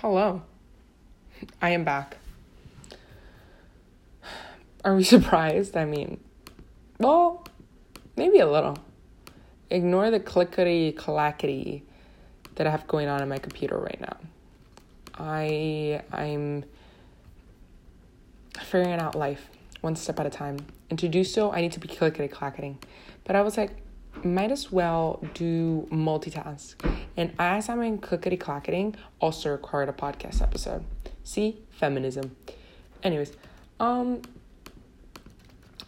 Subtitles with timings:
[0.00, 0.42] Oh, Hello.
[1.60, 2.18] I am back.
[4.84, 5.76] Are we surprised?
[5.76, 6.20] I mean,
[7.00, 7.44] well,
[8.16, 8.78] maybe a little.
[9.70, 11.82] Ignore the clickety clackety
[12.54, 14.16] that I have going on in my computer right now.
[15.18, 16.64] I I'm
[18.60, 20.58] figuring out life one step at a time.
[20.90, 22.76] And to do so, I need to be clickety clacketing.
[23.24, 23.72] But I was like,
[24.24, 26.74] might as well do multitask.
[27.16, 30.84] And as I'm in clickety clacketing, also required a podcast episode.
[31.24, 32.36] See, feminism.
[33.02, 33.32] Anyways,
[33.80, 34.22] um,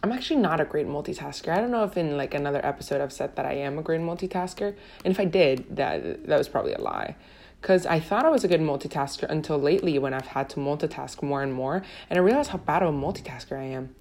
[0.03, 1.49] I'm actually not a great multitasker.
[1.49, 4.01] I don't know if in like another episode I've said that I am a great
[4.01, 4.75] multitasker,
[5.05, 7.15] and if I did, that that was probably a lie.
[7.61, 11.21] Cause I thought I was a good multitasker until lately when I've had to multitask
[11.21, 13.95] more and more, and I realized how bad of a multitasker I am.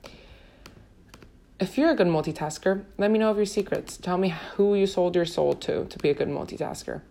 [1.61, 3.99] If you're a good multitasker, let me know of your secrets.
[3.99, 7.03] Tell me who you sold your soul to to be a good multitasker.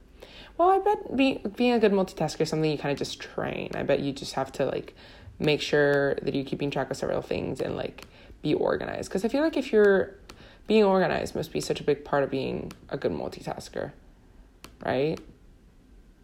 [0.58, 3.70] Well, I bet be, being a good multitasker is something you kind of just train.
[3.76, 4.96] I bet you just have to like
[5.38, 8.06] make sure that you're keeping track of several things and like
[8.42, 9.10] be organized.
[9.10, 10.16] Because I feel like if you're
[10.66, 13.92] being organized must be such a big part of being a good multitasker,
[14.84, 15.20] right?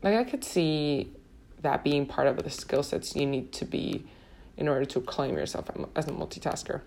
[0.02, 1.14] Like I could see
[1.62, 4.08] that being part of the skill sets you need to be
[4.58, 6.82] in order to claim yourself as a multitasker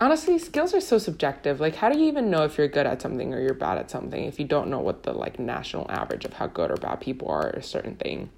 [0.00, 1.60] honestly skills are so subjective.
[1.60, 3.90] Like how do you even know if you're good at something or you're bad at
[3.90, 7.00] something if you don't know what the like national average of how good or bad
[7.00, 8.30] people are at a certain thing?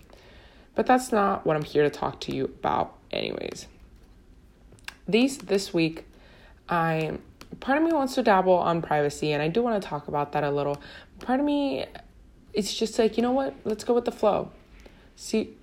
[0.74, 3.66] But that's not what i'm here to talk to you about anyways.
[5.06, 6.04] These this week
[6.68, 7.18] i
[7.60, 10.32] part of me wants to dabble on privacy and i do want to talk about
[10.32, 10.80] that a little.
[11.20, 11.86] Part of me
[12.52, 13.54] it's just like you know what?
[13.64, 14.50] Let's go with the flow.
[15.16, 15.54] See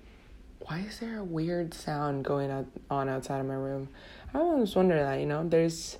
[0.60, 3.88] why is there a weird sound going on outside of my room
[4.34, 5.98] I always wonder that, you know, there's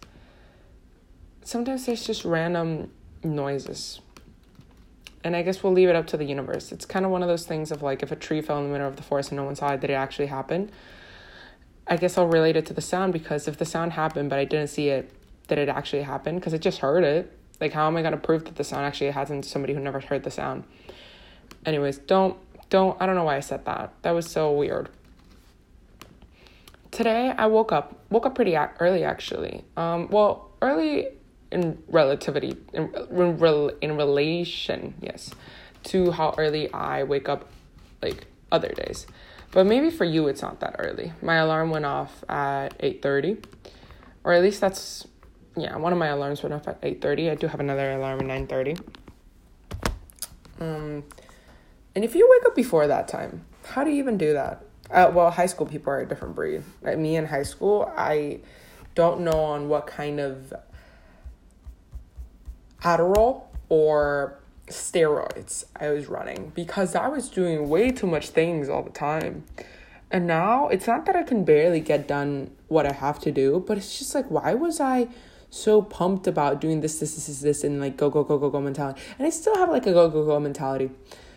[1.42, 2.90] sometimes there's just random
[3.22, 4.00] noises.
[5.24, 6.70] And I guess we'll leave it up to the universe.
[6.70, 8.70] It's kind of one of those things of like if a tree fell in the
[8.70, 10.70] middle of the forest and no one saw it, did it actually happen?
[11.86, 14.44] I guess I'll relate it to the sound because if the sound happened but I
[14.44, 15.10] didn't see it,
[15.48, 16.36] did it actually happen?
[16.36, 17.32] Because I just heard it.
[17.60, 20.00] Like, how am I to prove that the sound actually hasn't to somebody who never
[20.00, 20.64] heard the sound?
[21.64, 22.36] Anyways, don't,
[22.68, 23.92] don't, I don't know why I said that.
[24.02, 24.90] That was so weird
[26.96, 29.64] today I woke up woke up pretty early actually.
[29.76, 31.08] Um, well, early
[31.52, 35.30] in relativity in in, in relation, yes,
[35.84, 37.50] to how early I wake up
[38.02, 39.06] like other days.
[39.50, 41.12] But maybe for you it's not that early.
[41.20, 43.44] My alarm went off at 8:30.
[44.24, 45.06] Or at least that's
[45.54, 47.30] yeah, one of my alarms went off at 8:30.
[47.30, 48.80] I do have another alarm at 9:30.
[50.60, 51.04] Um
[51.94, 54.62] and if you wake up before that time, how do you even do that?
[54.90, 56.62] Uh, well, high school people are a different breed.
[56.82, 58.40] Like me in high school, I
[58.94, 60.52] don't know on what kind of
[62.82, 64.38] Adderall or
[64.68, 69.44] steroids I was running because I was doing way too much things all the time.
[70.10, 73.64] And now it's not that I can barely get done what I have to do,
[73.66, 75.08] but it's just like, why was I
[75.50, 78.60] so pumped about doing this, this, this, this, and like go, go, go, go, go
[78.60, 79.00] mentality?
[79.18, 80.90] And I still have like a go, go, go mentality.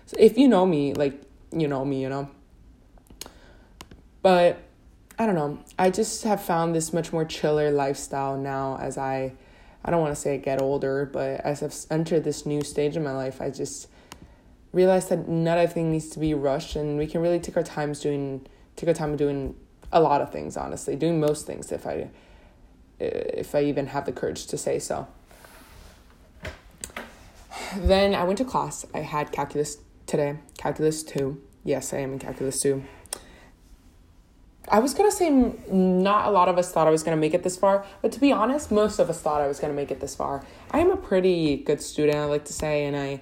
[0.05, 1.19] So if you know me, like,
[1.51, 2.29] you know me, you know,
[4.21, 4.61] but
[5.17, 5.59] I don't know.
[5.77, 9.33] I just have found this much more chiller lifestyle now as I
[9.83, 12.97] I don't want to say I get older, but as I've entered this new stage
[12.97, 13.87] in my life, I just
[14.73, 17.99] realized that not everything needs to be rushed and we can really take our times
[18.01, 19.55] doing take our time doing
[19.91, 20.95] a lot of things, honestly.
[20.95, 22.09] Doing most things if I
[22.99, 25.07] if I even have the courage to say so.
[27.75, 28.85] Then I went to class.
[28.93, 31.41] I had calculus today, calculus 2.
[31.63, 32.83] Yes, I am in calculus 2.
[34.71, 35.29] I was gonna say
[35.71, 38.19] not a lot of us thought I was gonna make it this far, but to
[38.19, 40.43] be honest, most of us thought I was gonna make it this far.
[40.71, 43.21] I am a pretty good student, I like to say, and I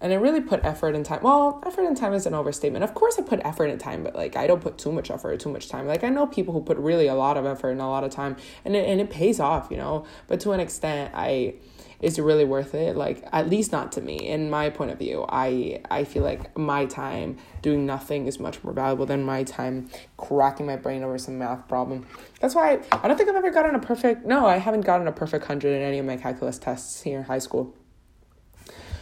[0.00, 1.20] and I really put effort and time.
[1.22, 2.82] Well, effort and time is an overstatement.
[2.82, 5.30] Of course, I put effort and time, but like I don't put too much effort
[5.30, 5.86] or too much time.
[5.86, 8.10] Like I know people who put really a lot of effort and a lot of
[8.10, 10.04] time, and it, and it pays off, you know.
[10.26, 11.54] But to an extent, I
[12.02, 14.98] is it really worth it like at least not to me in my point of
[14.98, 19.42] view i i feel like my time doing nothing is much more valuable than my
[19.44, 22.04] time cracking my brain over some math problem
[22.40, 25.06] that's why i, I don't think i've ever gotten a perfect no i haven't gotten
[25.06, 27.74] a perfect 100 in any of my calculus tests here in high school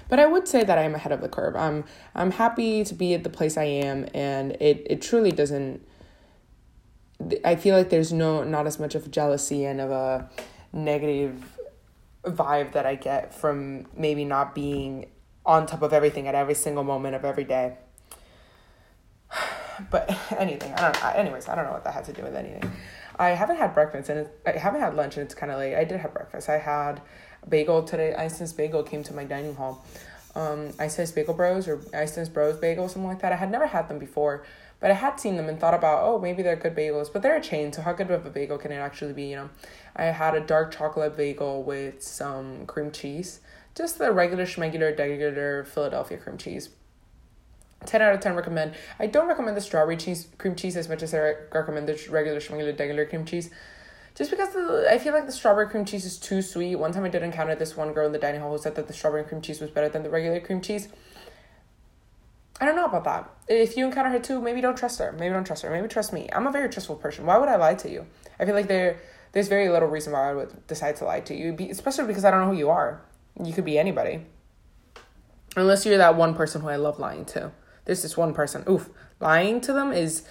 [0.08, 1.54] but I would say that I am ahead of the curve.
[1.54, 1.84] I'm
[2.16, 5.86] I'm happy to be at the place I am, and it it truly doesn't.
[7.44, 10.28] I feel like there's no not as much of jealousy and of a
[10.72, 11.59] negative
[12.24, 15.06] vibe that I get from maybe not being
[15.46, 17.76] on top of everything at every single moment of every day.
[19.90, 21.16] But anything, I don't.
[21.16, 22.70] Anyways, I don't know what that had to do with anything.
[23.18, 25.74] I haven't had breakfast and I haven't had lunch and it's kind of late.
[25.74, 26.50] I did have breakfast.
[26.50, 27.00] I had
[27.48, 28.14] bagel today.
[28.14, 29.82] Einstein bagel came to my dining hall.
[30.34, 33.32] um, Ice Bagel Bros or Ice Bros Bagel, something like that.
[33.32, 34.44] I had never had them before,
[34.80, 37.36] but I had seen them and thought about, oh, maybe they're good bagels, but they're
[37.36, 39.50] a chain, so how good of a bagel can it actually be, you know?
[39.94, 43.40] I had a dark chocolate bagel with some cream cheese,
[43.74, 46.70] just the regular schmegular, regular Philadelphia cream cheese.
[47.86, 48.74] 10 out of 10 recommend.
[48.98, 52.38] I don't recommend the strawberry cheese cream cheese as much as I recommend the regular
[52.38, 53.50] schmegular, regular cream cheese
[54.14, 56.76] just because the, I feel like the strawberry cream cheese is too sweet.
[56.76, 58.86] One time I did encounter this one girl in the dining hall who said that
[58.86, 60.88] the strawberry cream cheese was better than the regular cream cheese.
[62.60, 63.30] I don't know about that.
[63.48, 65.12] If you encounter her too, maybe don't trust her.
[65.12, 65.70] Maybe don't trust her.
[65.70, 66.28] Maybe trust me.
[66.32, 67.24] I'm a very trustful person.
[67.24, 68.06] Why would I lie to you?
[68.38, 69.00] I feel like there
[69.32, 72.30] there's very little reason why I would decide to lie to you, especially because I
[72.30, 73.00] don't know who you are.
[73.42, 74.26] You could be anybody.
[75.56, 77.52] Unless you're that one person who I love lying to.
[77.84, 78.64] There's this one person.
[78.68, 78.90] Oof.
[79.20, 80.24] Lying to them is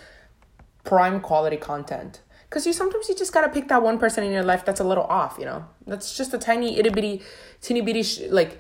[0.84, 4.44] prime quality content because you sometimes you just gotta pick that one person in your
[4.44, 7.22] life that's a little off you know that's just a tiny itty bitty
[7.62, 8.60] teeny bitty sh- like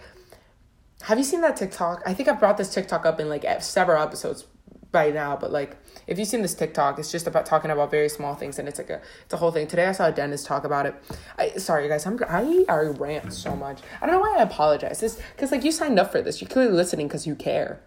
[1.03, 4.01] have you seen that tiktok i think i've brought this tiktok up in like several
[4.01, 4.45] episodes
[4.91, 8.09] by now but like if you've seen this tiktok it's just about talking about very
[8.09, 10.47] small things and it's like a it's a whole thing today i saw a dentist
[10.47, 10.95] talk about it
[11.37, 14.99] i sorry guys i'm i i rant so much i don't know why i apologize
[14.99, 17.81] this because like you signed up for this you're clearly listening because you care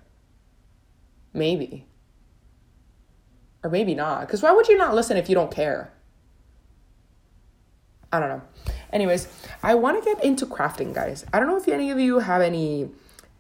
[1.33, 1.87] maybe
[3.63, 4.23] or maybe not.
[4.23, 5.93] Because why would you not listen if you don't care?
[8.13, 8.43] I don't know.
[8.93, 9.27] Anyways,
[9.63, 11.25] I want to get into crafting, guys.
[11.33, 12.91] I don't know if any of you have any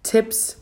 [0.03, 0.57] tips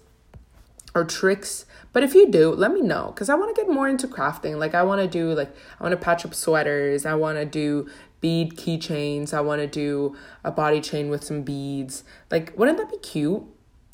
[0.95, 3.89] or tricks, but if you do, let me know because I want to get more
[3.89, 4.59] into crafting.
[4.59, 7.45] Like, I want to do, like, I want to patch up sweaters, I want to
[7.45, 7.89] do
[8.21, 12.05] bead keychains, I want to do a body chain with some beads.
[12.31, 13.43] Like, wouldn't that be cute?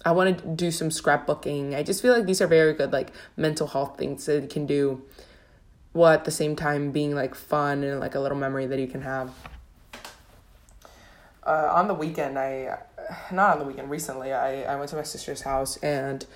[0.04, 1.74] I want to do some scrapbooking.
[1.74, 4.66] I just feel like these are very good, like, mental health things that you can
[4.66, 5.02] do
[5.96, 8.86] while at the same time being like fun and like a little memory that you
[8.86, 9.32] can have.
[11.46, 12.78] Uh, on the weekend, I
[13.30, 16.26] not on the weekend recently, I, I went to my sister's house and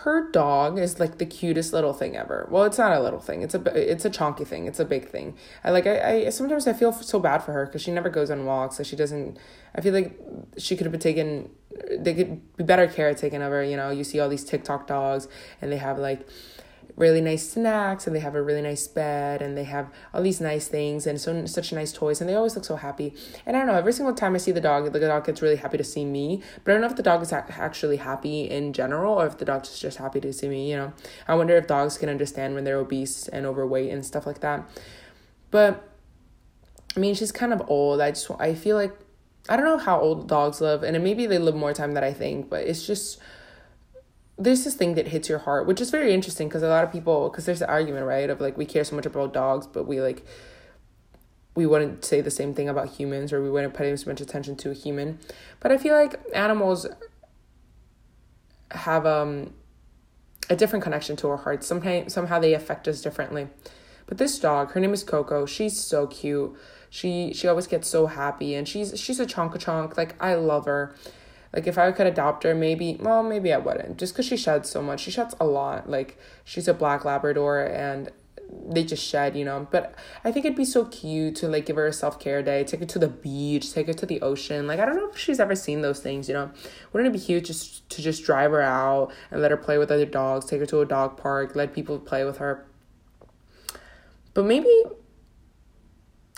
[0.00, 2.46] her dog is like the cutest little thing ever.
[2.50, 3.42] Well, it's not a little thing.
[3.42, 4.66] It's a it's a chunky thing.
[4.66, 5.36] It's a big thing.
[5.64, 8.30] I like I, I sometimes I feel so bad for her because she never goes
[8.30, 8.78] on walks.
[8.78, 9.38] Like she doesn't.
[9.74, 10.20] I feel like
[10.58, 11.50] she could have been taken.
[11.98, 13.64] They could be better care taken of her.
[13.64, 15.28] You know, you see all these TikTok dogs
[15.62, 16.28] and they have like
[16.96, 20.40] really nice snacks and they have a really nice bed and they have all these
[20.40, 23.14] nice things and so such nice toys and they always look so happy.
[23.44, 25.56] And I don't know, every single time I see the dog, the dog gets really
[25.56, 26.42] happy to see me.
[26.64, 29.44] But I don't know if the dog is actually happy in general or if the
[29.44, 30.92] dog is just happy to see me, you know.
[31.28, 34.68] I wonder if dogs can understand when they're obese and overweight and stuff like that.
[35.50, 35.86] But
[36.96, 38.00] I mean, she's kind of old.
[38.00, 38.96] I just I feel like
[39.48, 42.12] I don't know how old dogs live, and maybe they live more time than I
[42.12, 43.20] think, but it's just
[44.38, 46.92] there's this thing that hits your heart, which is very interesting because a lot of
[46.92, 49.84] people, because there's the argument, right, of like we care so much about dogs, but
[49.84, 50.24] we like,
[51.54, 54.56] we wouldn't say the same thing about humans or we wouldn't pay as much attention
[54.56, 55.18] to a human.
[55.60, 56.86] But I feel like animals
[58.72, 59.54] have um,
[60.50, 61.66] a different connection to our hearts.
[61.66, 63.48] Somehow, somehow they affect us differently.
[64.06, 65.46] But this dog, her name is Coco.
[65.46, 66.54] She's so cute.
[66.88, 69.96] She she always gets so happy, and she's she's a chonka chonk.
[69.96, 70.94] Like I love her.
[71.56, 73.96] Like if I could adopt her, maybe well, maybe I wouldn't.
[73.96, 75.00] Just because she sheds so much.
[75.00, 75.88] She sheds a lot.
[75.88, 78.12] Like she's a black Labrador and
[78.68, 79.66] they just shed, you know.
[79.70, 82.62] But I think it'd be so cute to like give her a self care day,
[82.62, 84.66] take her to the beach, take her to the ocean.
[84.66, 86.50] Like I don't know if she's ever seen those things, you know.
[86.92, 89.90] Wouldn't it be cute just to just drive her out and let her play with
[89.90, 92.66] other dogs, take her to a dog park, let people play with her.
[94.34, 94.82] But maybe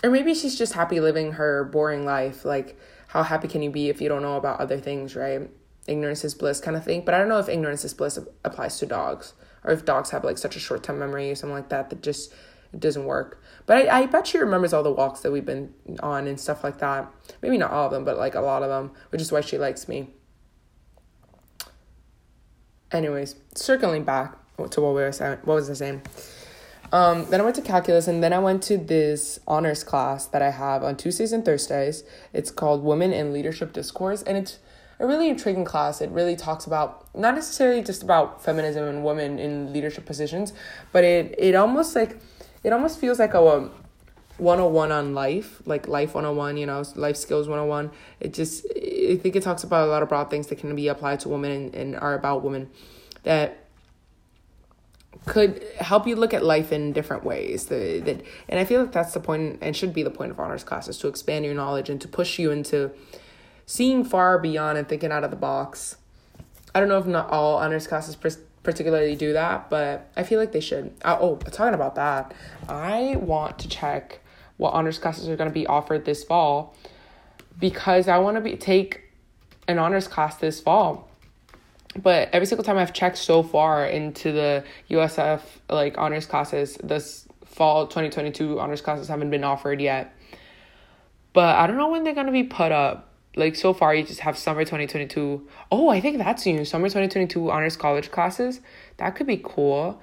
[0.01, 3.89] or maybe she's just happy living her boring life, like how happy can you be
[3.89, 5.49] if you don't know about other things, right?
[5.87, 7.03] Ignorance is bliss kind of thing.
[7.03, 10.23] But I don't know if ignorance is bliss applies to dogs or if dogs have
[10.23, 12.31] like such a short term memory or something like that that just
[12.71, 13.41] it doesn't work.
[13.65, 16.63] But I, I bet she remembers all the walks that we've been on and stuff
[16.63, 17.11] like that.
[17.41, 19.57] Maybe not all of them, but like a lot of them, which is why she
[19.57, 20.11] likes me.
[22.91, 26.03] Anyways, circling back to what we were saying, what was I saying?
[26.91, 30.41] Um, then I went to calculus, and then I went to this honors class that
[30.41, 32.03] I have on Tuesdays and Thursdays.
[32.33, 34.59] It's called Women in Leadership Discourse, and it's
[34.99, 36.01] a really intriguing class.
[36.01, 40.53] It really talks about not necessarily just about feminism and women in leadership positions,
[40.91, 42.17] but it it almost like
[42.63, 43.69] it almost feels like a, a
[44.37, 47.91] 101 on life, like life 101, you know, life skills 101.
[48.19, 50.87] It just I think it talks about a lot of broad things that can be
[50.87, 52.69] applied to women and, and are about women
[53.23, 53.58] that
[55.25, 57.65] could help you look at life in different ways.
[57.65, 60.39] The, that, and I feel like that's the point and should be the point of
[60.39, 62.91] honors classes to expand your knowledge and to push you into
[63.65, 65.97] seeing far beyond and thinking out of the box.
[66.73, 68.17] I don't know if not all honors classes
[68.63, 70.93] particularly do that, but I feel like they should.
[71.03, 72.33] Uh, oh, talking about that,
[72.67, 74.19] I want to check
[74.57, 76.75] what honors classes are going to be offered this fall
[77.59, 79.03] because I want to be take
[79.67, 81.08] an honors class this fall
[82.01, 87.27] but every single time I've checked so far into the USF like honors classes, this
[87.45, 90.15] fall 2022 honors classes haven't been offered yet.
[91.33, 93.05] But I don't know when they're gonna be put up.
[93.35, 95.47] Like so far, you just have summer 2022.
[95.71, 96.65] Oh, I think that's new.
[96.65, 98.59] Summer 2022 honors college classes.
[98.97, 100.01] That could be cool.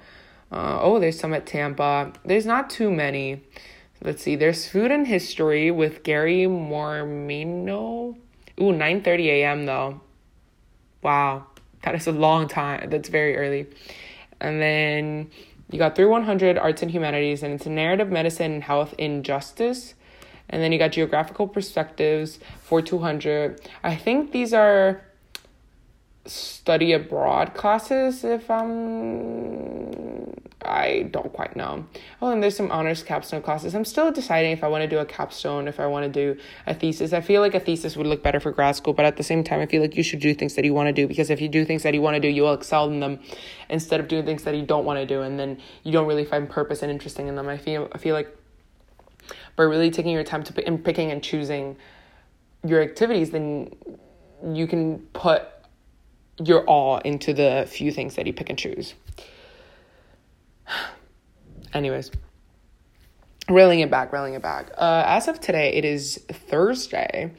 [0.51, 2.13] Uh, oh, there's some at Tampa.
[2.23, 3.43] There's not too many.
[4.01, 4.35] Let's see.
[4.35, 8.15] There's food and history with Gary Mormino.
[8.59, 9.65] Ooh, 9:30 a.m.
[9.65, 10.01] though.
[11.01, 11.47] Wow,
[11.87, 12.89] that is a long time.
[12.89, 13.65] That's very early.
[14.41, 15.31] And then
[15.71, 19.93] you got 3100 arts and humanities, and it's a narrative medicine and health injustice.
[20.49, 23.61] And then you got geographical perspectives for 200.
[23.83, 25.01] I think these are
[26.25, 30.33] study abroad classes if I'm
[30.63, 31.85] I don't quite know.
[32.21, 33.75] Oh, and there's some honors capstone classes.
[33.75, 36.39] I'm still deciding if I want to do a capstone, if I want to do
[36.65, 37.13] a thesis.
[37.13, 39.43] I feel like a thesis would look better for grad school, but at the same
[39.43, 41.41] time, I feel like you should do things that you want to do because if
[41.41, 43.19] you do things that you want to do, you will excel in them
[43.69, 46.25] instead of doing things that you don't want to do and then you don't really
[46.25, 47.47] find purpose and interesting in them.
[47.47, 48.35] I feel I feel like
[49.55, 51.77] by really taking your time to pick, and picking and choosing
[52.65, 53.75] your activities, then
[54.43, 55.43] you can put
[56.43, 58.93] your all into the few things that you pick and choose.
[61.73, 62.11] Anyways,
[63.49, 64.71] reeling it back, reeling it back.
[64.77, 67.31] Uh, as of today, it is Thursday.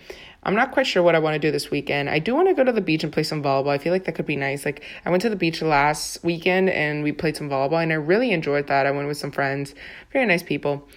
[0.45, 2.09] I'm not quite sure what I want to do this weekend.
[2.09, 3.69] I do want to go to the beach and play some volleyball.
[3.69, 4.65] I feel like that could be nice.
[4.65, 7.97] Like I went to the beach last weekend and we played some volleyball and I
[7.97, 8.87] really enjoyed that.
[8.87, 9.75] I went with some friends,
[10.13, 10.89] very nice people.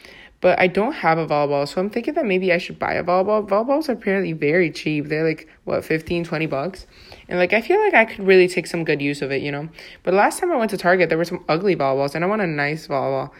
[0.41, 3.03] But I don't have a volleyball, so I'm thinking that maybe I should buy a
[3.03, 3.47] volleyball.
[3.47, 5.07] Volleyballs are apparently very cheap.
[5.07, 6.87] They're like what 15, 20 bucks.
[7.31, 9.53] And like I feel like I could really take some good use of it, you
[9.53, 9.69] know.
[10.03, 12.41] But last time I went to Target, there were some ugly volleyballs, and I want
[12.41, 13.31] a nice volleyball.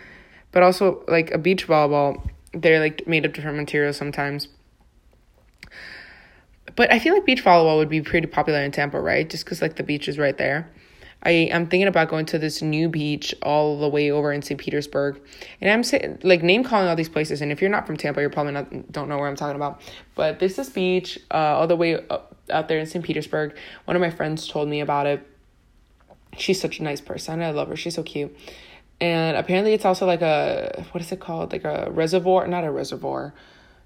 [0.54, 4.48] But also like a beach volleyball, they're like made of different materials sometimes.
[6.78, 9.30] But I feel like beach volleyball would be pretty popular in Tampa, right?
[9.30, 10.70] Just because like the beach is right there.
[11.24, 14.60] I am thinking about going to this new beach all the way over in St.
[14.60, 15.22] Petersburg,
[15.60, 17.42] and I'm saying like name calling all these places.
[17.42, 19.82] And if you're not from Tampa, you're probably not don't know where I'm talking about.
[20.16, 23.04] But this is beach uh, all the way up out there in St.
[23.04, 23.56] Petersburg.
[23.86, 25.28] One of my friends told me about it.
[26.38, 27.42] She's such a nice person.
[27.42, 27.76] I love her.
[27.76, 28.36] She's so cute.
[29.00, 31.52] And apparently it's also like a what is it called?
[31.52, 33.34] Like a reservoir, not a reservoir.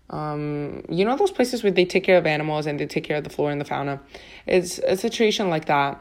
[0.10, 3.18] Um, you know those places where they take care of animals and they take care
[3.18, 4.00] of the flora and the fauna.
[4.46, 6.00] It's a situation like that.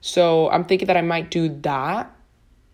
[0.00, 2.14] So I'm thinking that I might do that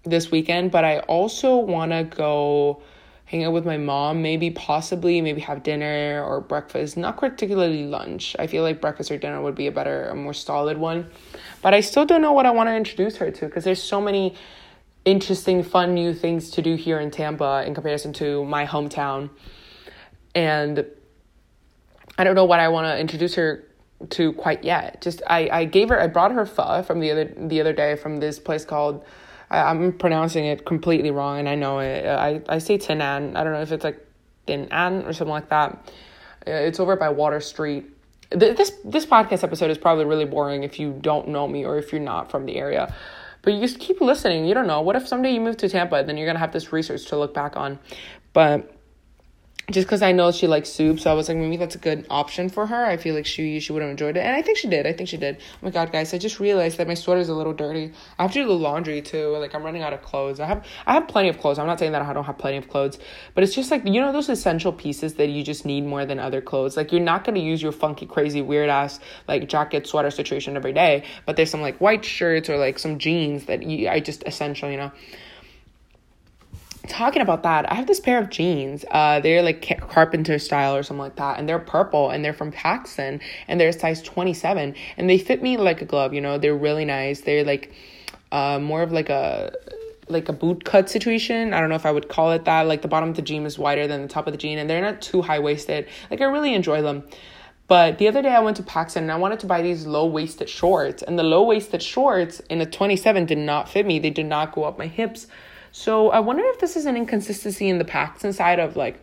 [0.04, 2.82] this weekend, but I also want to go
[3.26, 8.36] hang out with my mom, maybe possibly maybe have dinner or breakfast, not particularly lunch.
[8.38, 11.10] I feel like breakfast or dinner would be a better, a more solid one.
[11.60, 14.00] But I still don't know what I want to introduce her to because there's so
[14.00, 14.36] many
[15.04, 19.30] interesting, fun new things to do here in Tampa in comparison to my hometown.
[20.36, 20.86] And
[22.16, 23.64] I don't know what I want to introduce her
[24.10, 25.00] to quite yet.
[25.00, 27.96] Just I, I gave her I brought her pho from the other the other day
[27.96, 29.04] from this place called
[29.50, 32.04] I, am pronouncing it completely wrong, and I know it.
[32.06, 33.36] I, I say Tinan.
[33.36, 34.04] I don't know if it's like
[34.46, 35.92] Tinan or something like that.
[36.46, 37.86] Uh, it's over by Water Street.
[38.30, 41.92] This this podcast episode is probably really boring if you don't know me or if
[41.92, 42.92] you're not from the area.
[43.42, 44.46] But you just keep listening.
[44.46, 44.80] You don't know.
[44.80, 46.02] What if someday you move to Tampa?
[46.04, 47.78] Then you're gonna have this research to look back on.
[48.32, 48.75] But
[49.68, 52.06] just because I know she likes soup, so I was like, maybe that's a good
[52.08, 52.84] option for her.
[52.84, 54.86] I feel like she she would have enjoyed it, and I think she did.
[54.86, 55.38] I think she did.
[55.38, 56.14] Oh my god, guys!
[56.14, 57.92] I just realized that my sweater's a little dirty.
[58.16, 59.36] I have to do the laundry too.
[59.38, 60.38] Like I'm running out of clothes.
[60.38, 61.58] I have I have plenty of clothes.
[61.58, 62.98] I'm not saying that I don't have plenty of clothes,
[63.34, 66.20] but it's just like you know those essential pieces that you just need more than
[66.20, 66.76] other clothes.
[66.76, 70.74] Like you're not gonna use your funky, crazy, weird ass like jacket, sweater situation every
[70.74, 74.22] day, but there's some like white shirts or like some jeans that you I just
[74.24, 74.92] essential, you know
[76.86, 78.84] talking about that, I have this pair of jeans.
[78.90, 82.52] Uh, they're like carpenter style or something like that, and they're purple and they're from
[82.52, 86.14] PacSun and they're size 27 and they fit me like a glove.
[86.14, 87.20] You know, they're really nice.
[87.20, 87.72] They're like
[88.32, 89.52] uh, more of like a
[90.08, 91.52] like a boot cut situation.
[91.52, 92.66] I don't know if I would call it that.
[92.66, 94.68] Like the bottom of the jean is wider than the top of the jean, and
[94.68, 95.88] they're not too high waisted.
[96.10, 97.04] Like I really enjoy them.
[97.68, 100.06] But the other day I went to PacSun and I wanted to buy these low
[100.06, 103.98] waisted shorts, and the low waisted shorts in a 27 did not fit me.
[103.98, 105.26] They did not go up my hips.
[105.76, 108.98] So I wonder if this is an inconsistency in the PacSun side of like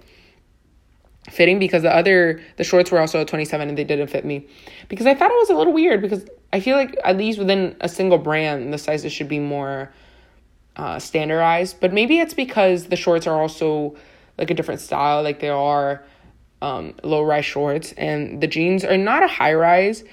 [1.30, 4.48] fitting because the other the shorts were also a 27 and they didn't fit me.
[4.90, 7.76] Because I thought it was a little weird because I feel like at least within
[7.80, 9.94] a single brand the sizes should be more
[10.76, 11.80] uh, standardized.
[11.80, 13.96] But maybe it's because the shorts are also
[14.40, 15.22] like a different style.
[15.22, 16.04] Like they are
[16.64, 20.04] um, low rise shorts and the jeans are not a high rise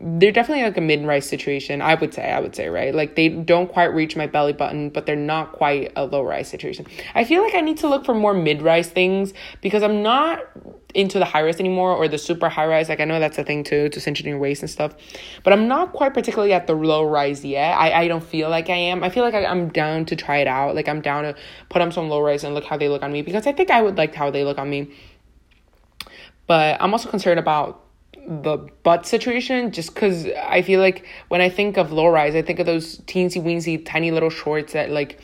[0.00, 3.28] they're definitely like a mid-rise situation i would say i would say right like they
[3.28, 7.24] don't quite reach my belly button but they're not quite a low rise situation i
[7.24, 10.40] feel like i need to look for more mid-rise things because i'm not
[10.94, 12.88] into the high rise anymore or the super high rise.
[12.88, 14.94] Like I know that's a thing too to cinch in your waist and stuff,
[15.42, 17.76] but I'm not quite particularly at the low rise yet.
[17.76, 19.04] I, I don't feel like I am.
[19.04, 20.74] I feel like I, I'm down to try it out.
[20.74, 21.34] Like I'm down to
[21.68, 23.70] put on some low rise and look how they look on me because I think
[23.70, 24.90] I would like how they look on me.
[26.46, 27.84] But I'm also concerned about
[28.26, 32.42] the butt situation just because I feel like when I think of low rise, I
[32.42, 35.20] think of those teensy weensy tiny little shorts that like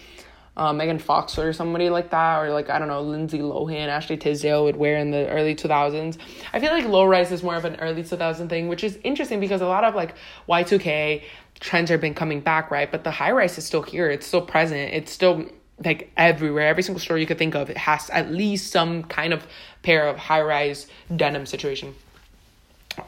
[0.57, 4.17] uh, Megan Fox or somebody like that, or like I don't know, Lindsay Lohan, Ashley
[4.17, 6.17] Tisdale would wear in the early 2000s.
[6.53, 9.39] I feel like low rise is more of an early 2000 thing, which is interesting
[9.39, 10.15] because a lot of like
[10.49, 11.23] Y2K
[11.61, 12.91] trends have been coming back, right?
[12.91, 15.45] But the high rise is still here, it's still present, it's still
[15.85, 19.35] like everywhere, every single store you could think of, it has at least some kind
[19.35, 19.47] of
[19.83, 21.95] pair of high rise denim situation.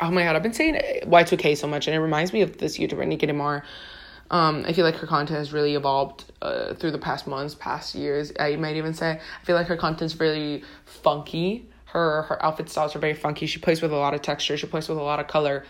[0.00, 2.78] Oh my god, I've been saying Y2K so much, and it reminds me of this
[2.78, 3.64] YouTuber, Nikki DeMar.
[4.30, 7.95] Um, I feel like her content has really evolved uh, through the past months, past
[7.95, 8.33] years.
[8.38, 11.68] I might even say I feel like her content's really funky.
[11.87, 13.47] Her her outfit styles are very funky.
[13.47, 14.57] She plays with a lot of texture.
[14.59, 15.64] She plays with a lot of color,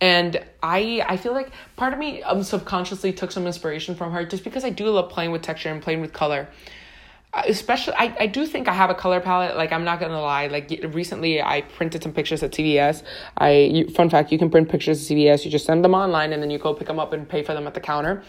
[0.00, 4.24] and I I feel like part of me um subconsciously took some inspiration from her
[4.24, 6.48] just because I do love playing with texture and playing with color
[7.46, 10.46] especially I, I do think i have a color palette like i'm not gonna lie.
[10.46, 13.02] Like recently i printed some pictures at cvs
[13.38, 16.32] i you, fun fact you can print pictures at cvs you just send them online
[16.32, 18.22] and then you go pick them up and pay for them at the counter.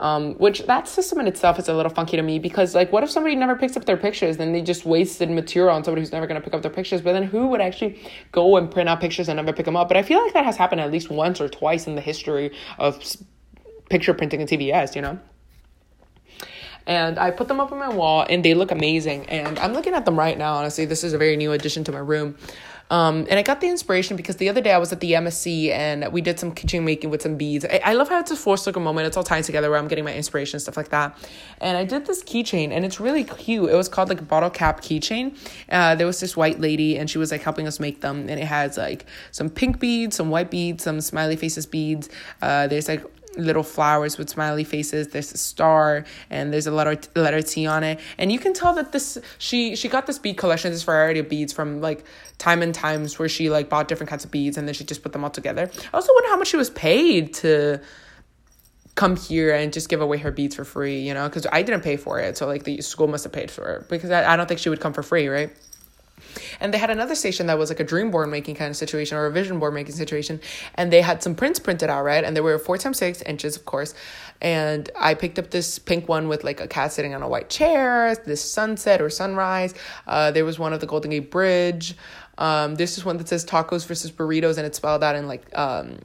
[0.00, 3.04] Um, which that system in itself is a little funky to me because like what
[3.04, 4.38] if somebody never picks up their pictures?
[4.38, 7.02] Then they just wasted material on somebody who's never going to pick up their pictures.
[7.02, 8.00] But then who would actually
[8.32, 9.88] go and print out pictures and never pick them up?
[9.88, 12.50] But i feel like that has happened at least once or twice in the history
[12.78, 12.98] of
[13.90, 15.18] picture printing at cvs you know
[16.86, 19.28] and I put them up on my wall and they look amazing.
[19.28, 20.54] And I'm looking at them right now.
[20.54, 22.36] Honestly, this is a very new addition to my room.
[22.90, 25.70] Um, and I got the inspiration because the other day I was at the MSC
[25.70, 27.64] and we did some kitchen making with some beads.
[27.64, 29.06] I, I love how it's a full circle moment.
[29.06, 31.16] It's all tied together where I'm getting my inspiration and stuff like that.
[31.60, 33.70] And I did this keychain and it's really cute.
[33.70, 35.36] It was called like a bottle cap keychain.
[35.70, 38.28] Uh, there was this white lady and she was like helping us make them.
[38.28, 42.08] And it has like some pink beads, some white beads, some smiley faces beads.
[42.42, 43.04] Uh, there's like
[43.36, 45.08] little flowers with smiley faces.
[45.08, 48.00] There's a star and there's a letter letter t on it.
[48.18, 51.28] And you can tell that this she she got this bead collection this variety of
[51.28, 52.04] beads from like
[52.38, 55.02] time and times where she like bought different kinds of beads and then she just
[55.02, 55.70] put them all together.
[55.92, 57.80] I also wonder how much she was paid to
[58.96, 61.82] come here and just give away her beads for free you know because i didn't
[61.82, 62.36] pay for it.
[62.36, 64.68] So like the school must have paid for it because I, I don't think she
[64.68, 65.50] would come for free right
[66.60, 69.16] and they had another station that was like a dream board making kind of situation
[69.16, 70.40] or a vision board making situation.
[70.74, 72.22] And they had some prints printed out, right?
[72.24, 73.94] And they were four times six inches, of course.
[74.40, 77.50] And I picked up this pink one with like a cat sitting on a white
[77.50, 79.74] chair, this sunset or sunrise.
[80.06, 81.94] Uh, there was one of the Golden Gate Bridge.
[82.38, 85.46] Um, this is one that says tacos versus burritos, and it's spelled out in like
[85.56, 85.98] um,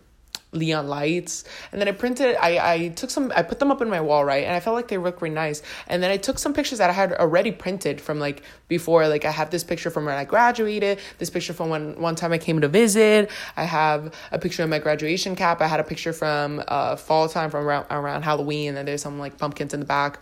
[0.56, 1.44] Leon lights.
[1.72, 4.26] And then I printed, I, I took some, I put them up in my wall,
[4.26, 4.44] right?
[4.44, 5.62] And I felt like they looked really nice.
[5.88, 9.08] And then I took some pictures that I had already printed from like before.
[9.08, 12.32] Like I have this picture from when I graduated, this picture from when one time
[12.32, 13.30] I came to visit.
[13.58, 15.62] I have a picture of my graduation cap.
[15.62, 18.78] I had a picture from uh, fall time from around, around Halloween.
[18.78, 20.20] And there's some like pumpkins in the back.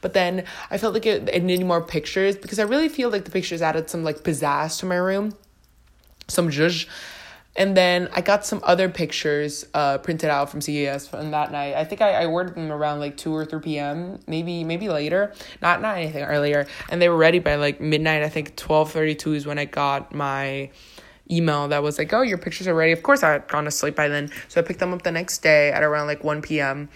[0.00, 3.24] But then I felt like it, it needed more pictures because I really feel like
[3.24, 5.34] the pictures added some like pizzazz to my room.
[6.28, 6.86] Some zhuzh
[7.56, 11.74] and then I got some other pictures uh, printed out from CVS from that night.
[11.74, 15.32] I think I, I ordered them around like 2 or 3 p.m., maybe maybe later.
[15.62, 16.66] Not not anything earlier.
[16.90, 18.22] And they were ready by like midnight.
[18.22, 20.70] I think 12:32 is when I got my
[21.30, 23.70] email that was like, "Oh, your pictures are ready." Of course, I had gone to
[23.70, 26.42] sleep by then, so I picked them up the next day at around like one
[26.42, 26.88] p.m.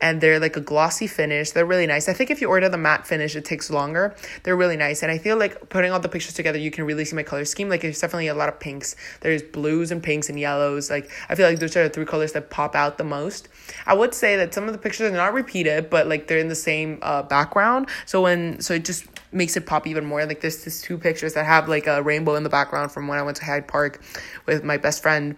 [0.00, 1.50] And they're like a glossy finish.
[1.50, 2.08] They're really nice.
[2.08, 4.14] I think if you order the matte finish, it takes longer.
[4.42, 7.04] They're really nice, and I feel like putting all the pictures together, you can really
[7.04, 7.68] see my color scheme.
[7.68, 8.96] Like there's definitely a lot of pinks.
[9.20, 10.90] There's blues and pinks and yellows.
[10.90, 13.48] Like I feel like those are the three colors that pop out the most.
[13.86, 16.48] I would say that some of the pictures are not repeated, but like they're in
[16.48, 17.88] the same uh, background.
[18.06, 20.24] So when so it just makes it pop even more.
[20.24, 23.18] Like there's this two pictures that have like a rainbow in the background from when
[23.18, 24.02] I went to Hyde Park
[24.46, 25.36] with my best friend.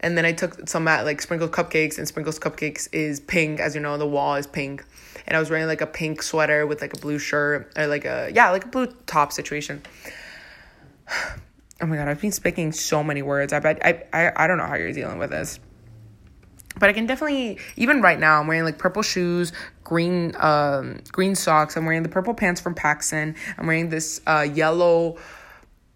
[0.00, 3.76] And then I took some at like Sprinkles Cupcakes, and Sprinkles Cupcakes is pink, as
[3.76, 4.84] you know, the wall is pink.
[5.26, 8.04] And I was wearing like a pink sweater with like a blue shirt, or like
[8.04, 9.82] a, yeah, like a blue top situation.
[11.80, 13.52] Oh my god, I've been speaking so many words.
[13.52, 15.58] I bet I, I I don't know how you're dealing with this
[16.78, 19.52] but I can definitely even right now I'm wearing like purple shoes,
[19.84, 21.76] green um green socks.
[21.76, 23.36] I'm wearing the purple pants from PacSun.
[23.58, 25.16] I'm wearing this uh yellow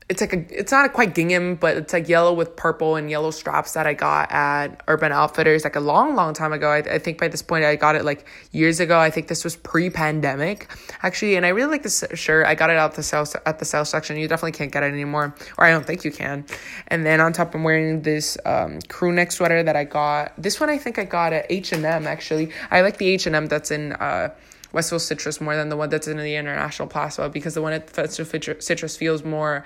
[0.08, 3.32] it's like a it's not quite gingham but it's like yellow with purple and yellow
[3.32, 6.68] straps that i got at urban outfitters like a long long time ago.
[6.70, 8.98] I, I think by this point i got it like years ago.
[8.98, 10.70] I think this was pre-pandemic
[11.02, 12.46] actually and i really like this shirt.
[12.46, 14.16] I got it out the sales at the sales section.
[14.16, 15.34] You definitely can't get it anymore.
[15.58, 16.44] Or i don't think you can.
[16.88, 20.32] And then on top i'm wearing this um, crew neck sweater that i got.
[20.40, 22.52] This one i think i got at h&m actually.
[22.70, 24.28] I like the h&m that's in uh
[24.72, 27.96] Westfield Citrus more than the one that's in the International Plaza because the one at
[27.96, 29.64] Westfield Citrus feels more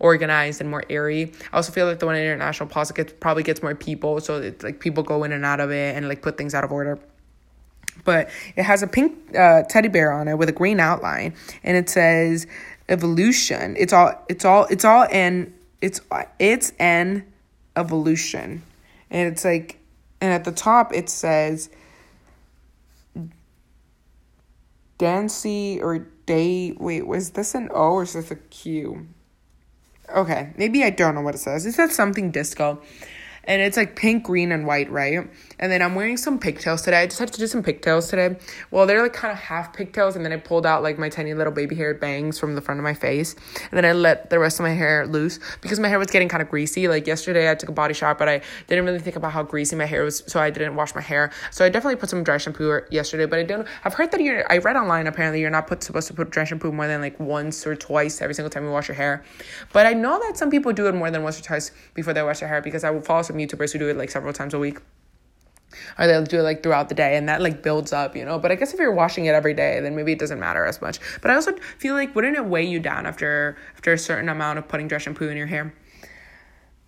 [0.00, 1.32] organized and more airy.
[1.52, 4.40] I also feel like the one in International Plaza gets probably gets more people, so
[4.40, 6.72] it's like people go in and out of it and like put things out of
[6.72, 6.98] order.
[8.04, 11.76] But it has a pink uh, teddy bear on it with a green outline, and
[11.76, 12.46] it says
[12.88, 13.76] evolution.
[13.78, 16.00] It's all it's all it's all in it's
[16.38, 17.24] it's an
[17.76, 18.62] evolution,
[19.10, 19.78] and it's like
[20.20, 21.70] and at the top it says
[24.98, 26.72] Dancy or Day.
[26.72, 29.08] Wait, was this an O or is this a Q?
[30.14, 31.66] Okay, maybe I don't know what it says.
[31.66, 32.80] It says something disco
[33.48, 35.26] and it's like pink, green, and white, right?
[35.58, 37.00] And then I'm wearing some pigtails today.
[37.00, 38.36] I just had to do some pigtails today.
[38.70, 41.32] Well, they're like kind of half pigtails, and then I pulled out like my tiny
[41.32, 44.38] little baby hair bangs from the front of my face, and then I let the
[44.38, 46.88] rest of my hair loose because my hair was getting kind of greasy.
[46.88, 49.74] Like yesterday, I took a body shower, but I didn't really think about how greasy
[49.76, 51.30] my hair was, so I didn't wash my hair.
[51.50, 53.66] So I definitely put some dry shampoo yesterday, but I don't.
[53.82, 54.44] I've heard that you're.
[54.52, 57.18] I read online apparently you're not put, supposed to put dry shampoo more than like
[57.18, 59.24] once or twice every single time you wash your hair,
[59.72, 62.22] but I know that some people do it more than once or twice before they
[62.22, 64.54] wash their hair because I will follow some YouTubers who do it like several times
[64.54, 64.78] a week
[65.98, 68.38] or they'll do it like throughout the day and that like builds up you know
[68.38, 70.80] but i guess if you're washing it every day then maybe it doesn't matter as
[70.80, 74.28] much but i also feel like wouldn't it weigh you down after after a certain
[74.28, 75.74] amount of putting dry shampoo in your hair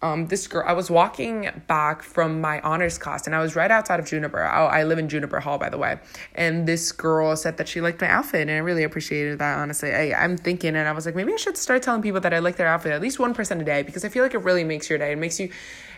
[0.03, 3.71] um, this girl, I was walking back from my honors class and I was right
[3.71, 4.43] outside of Juniper.
[4.43, 5.99] I, I live in Juniper Hall, by the way.
[6.35, 9.93] And this girl said that she liked my outfit and I really appreciated that, honestly.
[9.93, 12.39] I, I'm thinking and I was like, maybe I should start telling people that I
[12.39, 14.89] like their outfit at least 1% a day because I feel like it really makes
[14.89, 15.13] your day.
[15.13, 15.51] It makes you,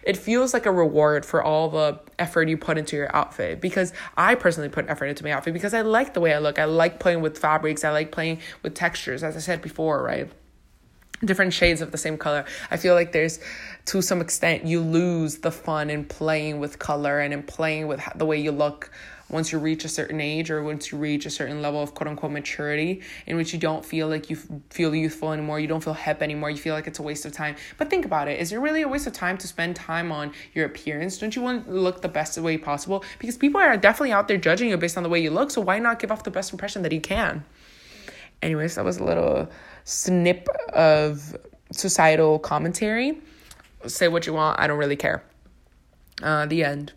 [0.03, 3.93] it feels like a reward for all the effort you put into your outfit because
[4.17, 6.59] I personally put effort into my outfit because I like the way I look.
[6.59, 7.85] I like playing with fabrics.
[7.85, 10.31] I like playing with textures, as I said before, right?
[11.25, 12.45] different shades of the same color.
[12.71, 13.39] I feel like there's,
[13.87, 18.01] to some extent, you lose the fun in playing with color and in playing with
[18.17, 18.91] the way you look
[19.33, 22.09] once you reach a certain age or once you reach a certain level of quote
[22.09, 24.37] unquote maturity in which you don't feel like you
[24.71, 27.33] feel youthful anymore, you don't feel hip anymore, you feel like it's a waste of
[27.33, 27.57] time.
[27.79, 30.33] But think about it is it really a waste of time to spend time on
[30.55, 31.19] your appearance?
[31.19, 33.05] Don't you want to look the best way possible?
[33.19, 35.61] Because people are definitely out there judging you based on the way you look, so
[35.61, 37.45] why not give off the best impression that you can?
[38.43, 39.49] Anyways, that was a little
[39.85, 41.37] snip of
[41.71, 43.21] societal commentary.
[43.87, 45.25] Say what you want, I don't really care.
[46.23, 46.93] Uh, the end.